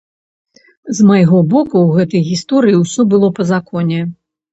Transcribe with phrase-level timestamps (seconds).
[0.99, 4.01] З майго боку ў гэтай гісторыі ўсё было па законе.